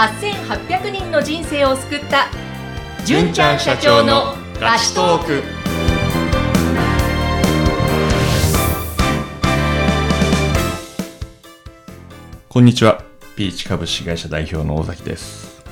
[0.00, 2.28] 8800人の人生を救った
[3.04, 5.42] 純ちゃん社長のラストーク
[12.48, 13.02] こんにちは。
[13.36, 15.62] ピーチ株式会社代表の大崎です。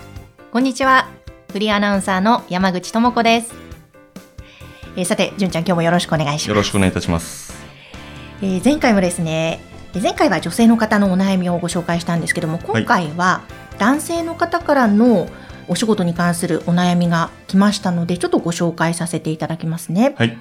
[0.52, 1.08] こんにちは
[1.50, 3.54] フリーアナウンサーの山口智子です
[4.96, 7.54] えーさて純ちゃん今日もよろしくお願いしますよろしくお願いいたします。
[8.42, 9.60] えー前回もですね
[9.94, 13.40] えー前回は女性の方のお悩みをご紹介したんですけども今回は
[13.78, 15.28] 男性の方からの
[15.68, 20.38] お仕事に関するお悩みが来ましたのでちょっとご紹介させていただきますね、はい。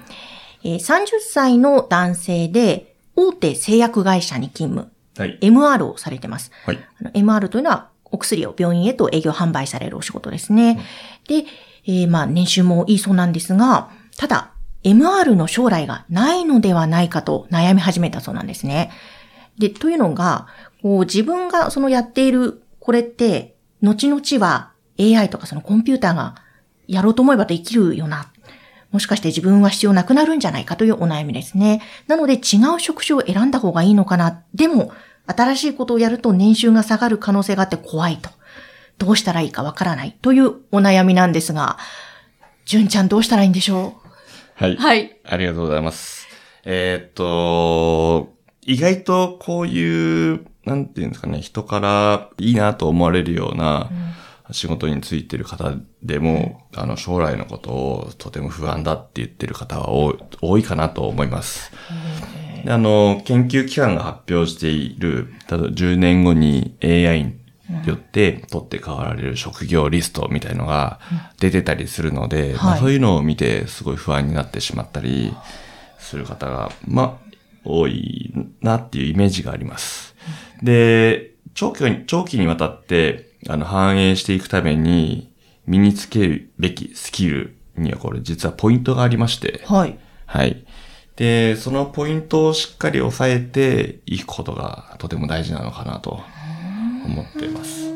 [0.64, 5.40] えー30歳の男性で大手製薬会社に勤務はい。
[5.42, 6.80] MR をされてますはい。
[7.14, 10.80] MR というのはお薬を病院へと営業販売されるお仕事ですね。
[11.28, 11.46] で、
[11.86, 14.52] えーまあ年収もいいそうなんですが、ただ
[14.84, 18.92] MR の将来がないのではないかと悩み始めたそうなんですね。
[19.58, 20.48] で、というのが、
[20.82, 26.36] こう自分がそのやっているこれって、後々は AI とかそのコンピューターが
[26.88, 28.32] やろうと思えばできるよな。
[28.92, 31.82] もしかして自分は必要なくなるんじゃないかというお悩みですね。
[32.08, 34.42] なので違う職種を選んだ方がいいのかな。
[34.56, 34.94] でも、
[35.26, 38.30] 新しいことをやると年収が下がる可能性があって怖いと。
[39.00, 41.80] どうしたらいいかわからないというお悩みなんですが、
[42.64, 43.96] 純ちゃんどうしたらいいんでしょ
[44.56, 44.76] はい。
[44.76, 45.20] うはい。
[45.26, 46.26] ありがとうございます。
[46.64, 53.90] えーっと、意外とこういう、なんていうんですかね、人からいいなと思われるような
[54.52, 61.72] 仕事についてる方でも、あの、将来のことをとても不安だって言ってる方は多いかなと思います。
[62.66, 67.38] であの、研究機関が発表している、例えば10年後に AI に
[67.86, 71.00] よって取って代わられる職業リストみたいのが
[71.40, 75.34] 出てたりするので、まあはいそういうのを見てすごい不安になってしまったり
[75.98, 77.28] する方が、まあ、
[77.64, 80.17] 多いなっていうイメージがあります。
[80.62, 85.32] で、長期に、長期にわたって、あの、反映していくために
[85.66, 89.98] 身につけるべきスキルにはこれ実はポイントがありまして、はい。
[90.26, 90.66] はい。
[91.16, 96.22] で、そのポイントをしっかり押さえていくことがとても大事なのかなと
[97.06, 97.88] 思っています。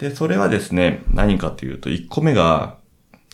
[0.00, 2.76] で、それはですね、何かというと、1個目が、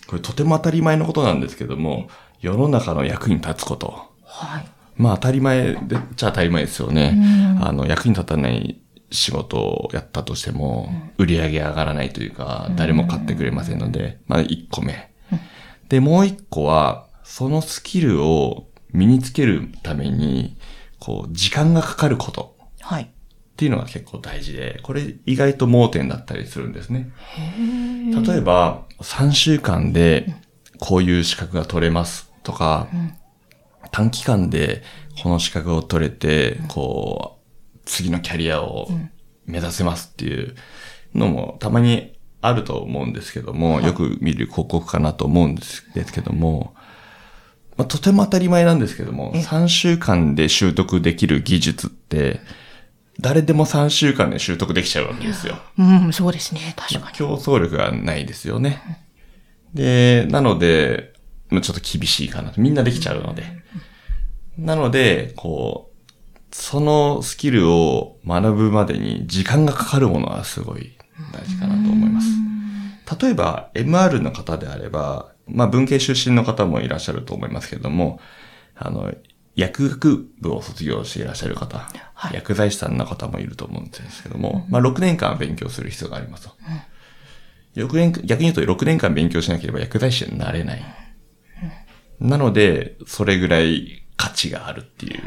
[0.07, 2.09] これとても当たり前のことなんですけども、
[2.41, 4.13] 世の中の役に立つこと。
[4.25, 4.67] はい。
[4.97, 7.59] まあ当たり前で、じゃあ当たり前ですよね。
[7.61, 8.81] あの、役に立たない
[9.11, 10.89] 仕事をやったとしても、
[11.19, 15.13] 売り上げ上がらないというか、誰も買ってくれませんので、まあ1個目。
[15.89, 20.57] で、もう1個は、そのスキルを身につけるために、
[20.99, 23.03] こう、時間がかかることはい。
[23.05, 27.13] っていうのが結構大事で、これ意外と盲点だったりするんですね。
[28.27, 30.35] 例えば、3週間で
[30.79, 32.89] こういう資格が取れますとか、
[33.93, 34.83] 短期間で
[35.23, 38.89] この資格を取れて、こう、次のキャリアを
[39.47, 40.55] 目指せますっていう
[41.15, 46.75] のもたまにあると思うんですけども、よく見る広告かなと思うんですですけども、
[47.77, 52.41] まあ、とても当たり前なんですけども、3週間で習得できる技術って、
[53.21, 55.57] 誰でも3週間で習得できちゃうわけですよ。
[55.79, 56.75] うん、そうですね。
[56.77, 57.17] 確かに。
[57.17, 59.05] 競争力がないですよね。
[59.75, 61.13] で、なので、
[61.51, 62.61] まあちょっと厳しいかなと。
[62.61, 63.62] みんなできちゃうので。
[64.59, 70.93] なので、こう、そのスキルを学ぶまでに時間がかかるものはすごい
[71.33, 72.29] 大事かなと思います。
[73.21, 78.21] 例えば、MR の方であれば、まあ文系出身の方もいらっしゃると思いますけれども、
[78.75, 79.13] あの、
[79.55, 81.79] 薬学部を卒業していらっしゃる方、
[82.15, 86.55] はい薬剤師さんの方もいると思うんですけども、まあ6年間勉強する必要がありますと。
[87.75, 90.85] 6年逆に言うと6年間勉強しなければ薬剤師になれない。
[92.21, 95.21] なので、それぐらい価値があるっていう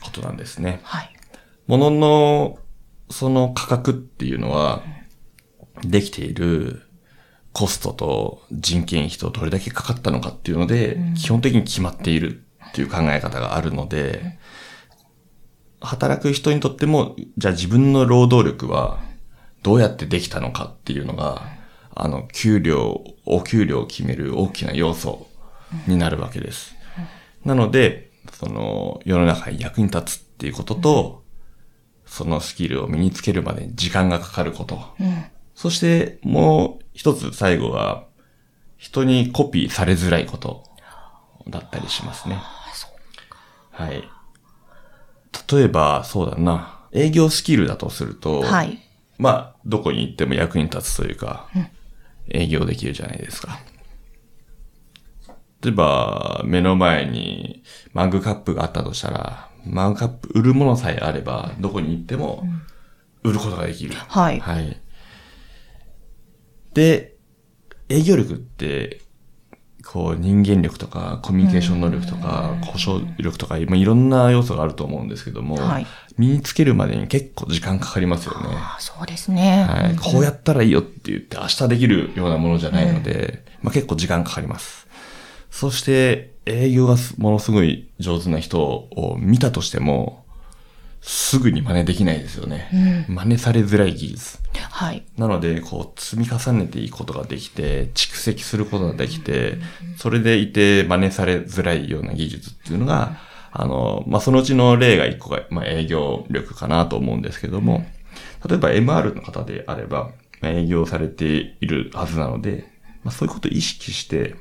[0.00, 0.78] ことなんですね。
[0.84, 1.12] はい。
[1.66, 2.56] 物の、
[3.10, 4.84] その価格っていうのは、
[5.84, 6.82] できている
[7.52, 14.38] コストと人件費とどれだけかかったのかっていうので、基本的に決まっているっていう考え方があるので、
[15.80, 19.00] 働く人にとっても、じゃあ自分の労働力は
[19.64, 21.42] どうやってできたのかっていうのが、
[21.92, 25.26] あの、給料、お給料を決める大きな要素
[25.88, 26.75] になるわけです。
[27.46, 31.24] なので、その、世の中に役に立つっていうことと、
[32.04, 34.80] そのスキルを身につけるまでに時間がかかること。
[35.54, 38.04] そして、もう一つ最後は、
[38.76, 40.64] 人にコピーされづらいこと
[41.48, 42.42] だったりしますね。
[43.70, 44.02] はい。
[45.52, 46.80] 例えば、そうだな。
[46.92, 48.78] 営業スキルだとすると、はい。
[49.18, 51.48] まあ、どこに行っても役に立つというか、
[52.28, 53.60] 営業できるじゃないですか。
[55.66, 62.44] 例えば、目の前にマグカップがあったとしたら、マグカップ売るものさえあれば、どこに行っても
[63.24, 63.94] 売ることができる。
[63.94, 64.38] はい。
[64.38, 64.80] はい。
[66.72, 67.16] で、
[67.88, 69.00] 営業力って、
[69.84, 75.86] こう人間力とかコミュニケーション能力とか交渉力とか、まあいろんな要素があると思うんですけども、はい
[76.18, 78.48] 身につけるまでに結構時間かかりますよね。
[78.52, 79.66] あそうですね。
[79.68, 84.85] はい、こうやったらいいよって言って明日できるようなものじゃないので、まあ結構時間かかります。
[85.50, 90.24] そして営業がすものすごい上手な人を見たとしても、
[91.00, 93.06] すぐに真似できないですよね。
[93.08, 94.38] 真似されづらい技術。
[94.70, 95.04] はい。
[95.16, 99.58] なので、こう、積み重ねていくことができて、蓄積することができて、
[99.96, 103.18] それでいて真似されづらいような技術っていうのが、
[103.52, 107.86] あの、まあ、そのうちの例が一個が、まあ、営業力かなと思うんですけども、
[108.46, 110.10] 例えば MR の方であれば、
[110.40, 112.66] まあ営業されているはずなので、
[113.02, 114.34] まあ、そういうことを意識して、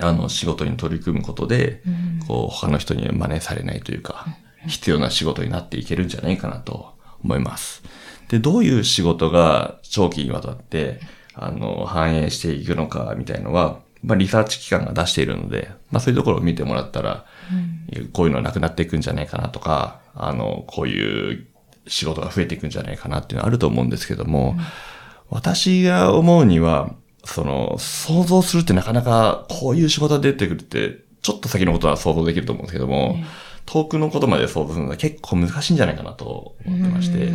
[0.00, 1.82] あの、仕事に取り組むことで、
[2.26, 4.26] こう、他の人に真似されないというか、
[4.66, 7.82] 必要な仕事になっていけるんじゃないかなと思います。
[8.28, 11.00] で、どういう仕事が長期にわたって、
[11.34, 17.26] あの、反映していくのかみたいのは、まあ、リサーチ機関が出しているので、まあ、そういうところを見てもらったら、
[18.12, 21.46] こういうのなくなっていくんじゃないかなとか、あの、こういう
[21.86, 24.56] 仕事が増えていくんじゃないかなっていうのはあると思うんですけども、
[25.28, 26.94] 私が思うには、
[27.24, 33.16] その、想像するってなかなかこういう仕事が出てくるって、ちょっと先のことは想像できると思うんですけども、
[33.66, 37.32] 遠くのことまで想像するのは結構難しいんじゃないかなと思ってまして、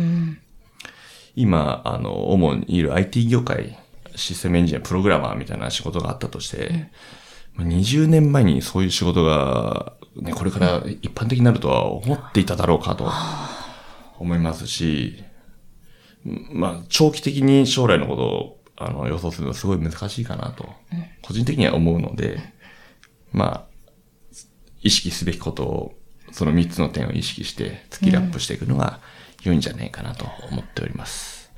[1.34, 3.78] 今、あの、主にいる IT 業界、
[4.16, 6.90] システムエンジニア、プログラマーみたいな仕事があったとして、
[7.54, 13.10] まあ20年前にそういう仕事が、ね、これから一般的になるとは思っていただろうかと
[14.18, 15.22] 思いますし、
[16.24, 20.68] まあ、長期的に将来のことをあの予想するのはすごい難しいかなと、
[21.22, 22.38] 個人的には思うので、
[23.32, 23.76] まあ、
[24.82, 25.94] 意識すべきことを、
[26.32, 29.00] その3つの点を意識して、スキルアップしていくのが
[29.42, 31.50] 良いんじゃないかなと思っております。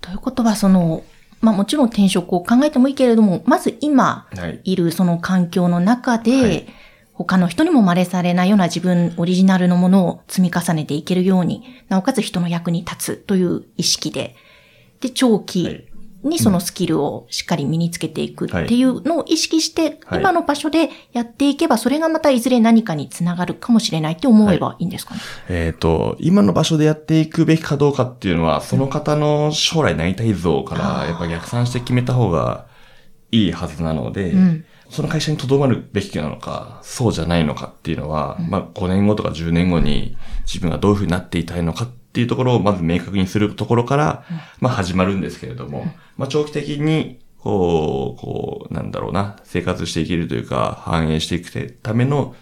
[0.00, 1.04] ということは、その、
[1.40, 4.60] まあもちろん転職を考えてもいいけれども、まず今はい。
[4.64, 6.66] いるその環境の中で、はい。
[7.12, 14.34] 他の人にも真似されないような自分オリジナルのものを積み重ねていけるように、なおかつ人の役に立つという意識で、
[15.04, 15.44] で、長はい。
[15.44, 15.90] 期
[16.22, 20.20] にそのスキルをしっかり身につけていくっていうのを意識して、はい。
[20.20, 25.20] 今の場所でやっていけば、それがまたいずれ何かにつながるかもしれないって思えばいいんですかね？
[25.50, 32.66] えっ、と、今の場所でやっていくべきかどうかっていうのは、その方の将来なりたい像から、やっぱ逆算して決めた方が
[33.30, 34.64] いいはずなので、ん。
[34.88, 40.16] その会社に留まるべきなのか、そうじゃないのかっていうのは、まあ5年後とか10年後に
[40.46, 44.24] 自分がどういうふうになっていたいのかっていうところをまず明確にするところから、
[44.60, 52.34] まあ始まるんですけれども、まあ長期的に、こう、こう、なんだろうな、生活していけるというか、反映していくための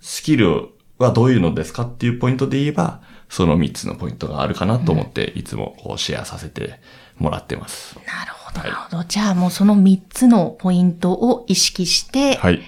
[0.00, 0.68] スキル
[0.98, 3.00] はどういうのですかっていうポイントで言えば、
[3.30, 6.80] その3つのポイントがあるかなと思って、いつもこうシェアさせて
[7.16, 7.96] もらってます。
[8.06, 9.04] なるほど、なるほど。
[9.04, 12.60] じゃあもうその3つのポイントを意識して、はい。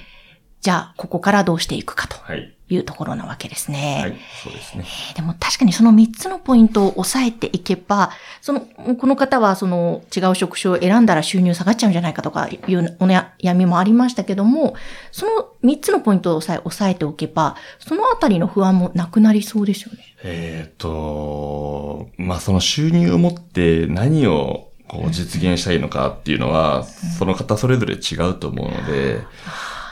[0.60, 2.54] じゃあここからどうしていくかとはい。
[2.72, 3.98] いうところなわけですね。
[4.00, 4.16] はい。
[4.42, 4.84] そうですね。
[5.14, 8.10] でも確かにその3つのポイントを押さえていけば、
[8.40, 14.74] その、この方はその違う職種を選んだら収入下がっちゃうんじゃないかとかいうお悩みもありましたけども、
[15.10, 19.98] その3つのポイントをさえ押さえておけば、そのあたりの不安もなくなりそうですよね。
[20.24, 29.20] えっ、と、まあ、その収入を持って何をこう実現したいのかっていうのは、その方それぞれ違うと思うので、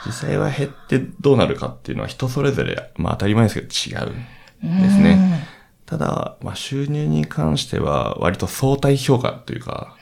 [0.05, 5.47] 実際は減ってどうなるかっていうのは人それぞれ、まあ当たり前ですけど違うんですね。
[5.85, 9.95] ただ、まあ収入に関しては割と相対評価というか、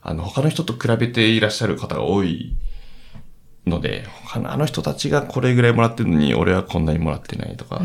[0.00, 2.56] あの他の人と比べていらっしゃる方が多い
[3.66, 7.80] ので、他のあの人たちがこれぐらいもらってるのに俺はこんなにもらってないとか、っ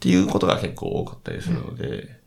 [0.00, 2.20] ていうことが結構多かったりするので、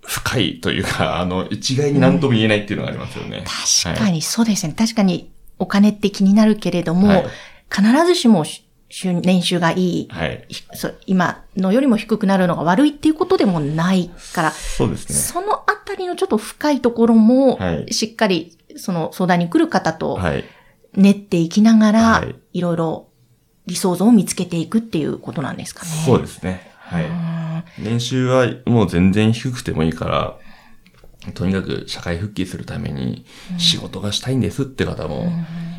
[0.00, 3.44] 深いというか、あの、一概に何とも言えないっていうのがありますよね。
[3.84, 4.74] 確かにそうですね。
[4.76, 7.26] 確かにお金って気になるけれども、はい
[7.70, 8.44] 必ずしも
[8.90, 10.46] 収年収がいい、はい。
[11.06, 15.14] 今のよりも低くなるのが悪いっていうことでもないから、そうですね。
[15.14, 20.44] そのあたりのちょっと深いところもは、いしっかりその相談に来る方とはい。
[20.94, 23.08] 練っていきながら、はいいろいろ
[23.66, 25.90] 理想像を見つけていくっていうことなんですかね。
[26.06, 26.72] そうですね。
[26.78, 27.04] はい。
[27.78, 30.38] 年収はもう全然低くてもいいから、
[31.34, 33.26] とにかく社会復帰するために
[33.58, 35.30] 仕事がしたいんですって方も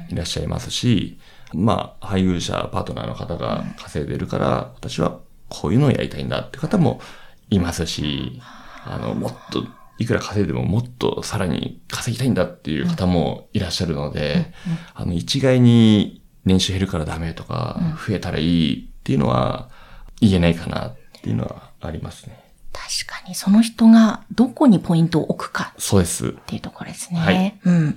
[0.09, 1.17] いらっしゃいますし、
[1.53, 7.01] まあ、配偶者、パートナーの方が稼いでるから、私はこういうのをやりたいんだって方も
[7.49, 8.41] いますし、
[8.85, 9.63] あの、もっと、
[9.97, 14.53] いくら稼いでももっとさらに稼ぎたいんだっていう方もいらっしゃるので、
[14.93, 19.69] あの、一概に年収減るからダメとか、増えたらいいっていうのは
[20.21, 22.48] 言えないかなっていうのはありますね。
[23.33, 26.27] その人がどこにポイントを置くかそうです。
[26.27, 27.19] っていうところですね。
[27.19, 27.91] はいうん。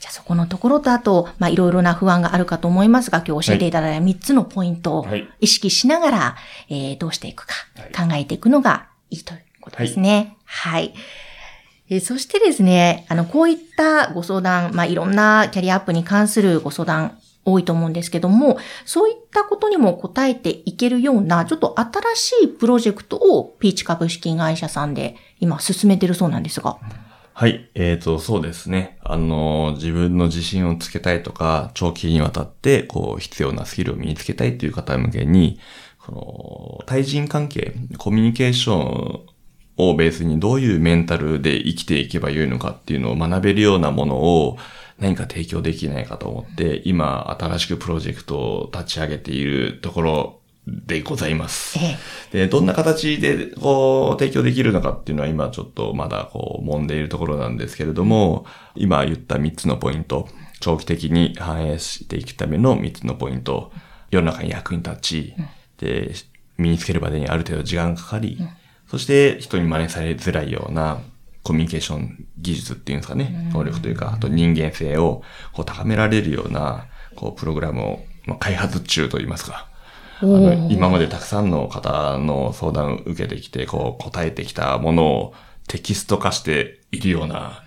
[0.00, 6.36] じゃあそこのところと、あと、まあ、いろいろな不安があるかと思いますが、今日教えていただいた3つのポイントをはい意識しながら、
[6.68, 10.36] えーどうしていくかはい考えていくのがいいということですね。
[10.44, 10.94] はい。
[11.88, 26.76] えーそしてですね、あの、こういったご相談、まあ、いろんなキャリアアップに関するご相談多いと思うんですけども、そういったことにも答えていけるような、ちょっと新しいプロジェクトをピーチ株式会社さんで今進めてるそうなんですが。
[27.32, 27.70] はい。
[27.74, 28.98] えっ、と、そうですね。
[29.04, 35.60] あの、自分の自信をつけたいとか、長期にわたって、こう、必要なスキルを身につけたいという方向けに、
[35.98, 39.26] この、対人関係、コミュニケーション
[39.76, 44.58] をベースにどういうメンタルで生きていけばよいのかっていうのを学べるようなものを
[44.98, 51.78] 何か提供できないかと思って、今、新しくプロジェクトを立ち上げているところでございます。
[51.78, 51.98] え
[52.32, 52.38] え。
[52.38, 60.28] で、どんな形で、こう、提供できるのかっていうのは今ちょっとまだこう、揉んでいるところなんですけれども、今言った3つのポイント、
[60.60, 63.70] 長期的に反映していくための3つのポイント、
[64.10, 65.34] 世の中に役に立ち、
[65.78, 66.14] で、
[66.56, 68.38] 身につけるまでにある程度時間がかかり、
[68.88, 71.00] そして人に真似されづらいような
[71.42, 79.68] コミュニケーション技術っていうんですかね、能力というか、あと人間性をこう高められるような、こう、プログラムを、まあ、開発中といいますか、
[80.20, 85.34] あおのー今までたくさんの方の相談を受けてきて、こう答えてきたものを
[85.68, 87.62] テキスト化しているような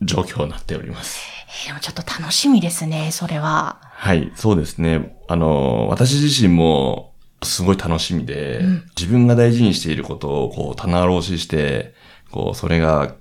[0.00, 1.20] 状況になっております。
[1.30, 3.78] えーでもちょっと楽しみですね、それは。
[3.82, 5.16] はい、そうですね。
[5.28, 8.62] あの、私自身もすごい楽しみで、
[8.98, 11.94] 自分が大事にしていることをこう棚卸しして、
[12.30, 13.14] こうそれが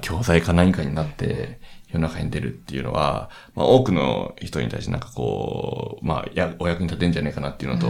[0.00, 1.58] 教材か何かになって
[1.92, 7.88] 世の中に出るっていうのは、まあ多くの人に対してなんかこう、まあやお役に立てんじゃないかなっていうのと、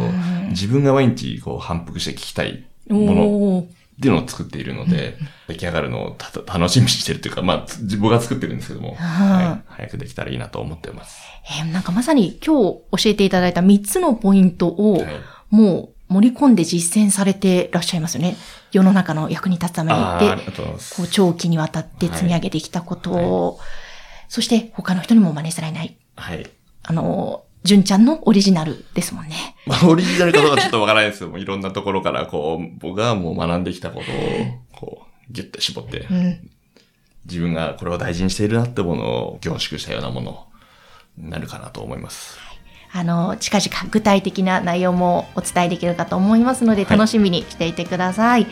[0.50, 5.16] 自分が毎日こう反復して聞きたいものっていうのを作っているので、
[5.48, 11.22] 出来上がるのをた楽しみにしてるというか、まあ、つ僕が作ってるんですけども、はい、早くできたらいいなと思ってます。
[11.44, 15.06] えーなんかまさに今日教えていただいた3つのポイントをはい
[15.52, 18.36] もう盛り込んで実践されてらっしゃいますよね。
[18.72, 20.52] 世の中の役に立つためにで。
[20.96, 23.60] こう長期にわたって積み上げてきたことを、
[24.28, 25.94] そして他の人にも真似されない。
[26.16, 26.50] はい。
[26.84, 29.36] あの、純ちゃんのオリジナルですもんね。
[29.66, 34.14] まあ、オリジナルかどうかちょっとわからないですけども、いろんなところから、こう、僕がもう学んできたことを、
[34.72, 36.50] こう、ギュッて絞って、うん。
[37.26, 40.46] 自分がこれを大事にしているなってものを凝縮したようなもの
[41.16, 42.38] になるかなと思います。
[42.92, 48.46] あの、近々具体的な内容もお伝えできるかと思いますので、はい楽しみにしていてください。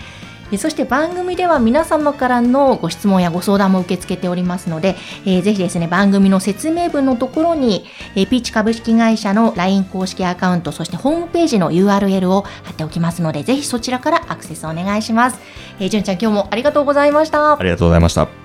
[0.53, 7.85] えそして番組では皆様からのご質問やご相談も受け付けておりますので、えーぜひですね、番組の説明文のところに、
[8.17, 15.39] えーピーチ株式会社の LINE 公式アカウント、そしてホームページの URL を貼っておきますので、ぜひそちらからアクセスお願いします。
[15.79, 17.63] えー、じゅんちゃん今日もありがとうございましたあ。
[17.63, 18.40] りがとうございました。